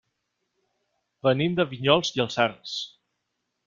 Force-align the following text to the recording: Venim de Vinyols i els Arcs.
Venim 1.29 1.59
de 1.61 1.69
Vinyols 1.77 2.13
i 2.19 2.27
els 2.27 2.43
Arcs. 2.49 2.77